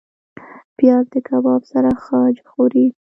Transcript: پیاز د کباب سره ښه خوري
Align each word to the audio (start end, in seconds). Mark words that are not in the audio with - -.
پیاز 0.77 1.05
د 1.13 1.15
کباب 1.27 1.61
سره 1.71 1.91
ښه 2.03 2.19
خوري 2.51 2.85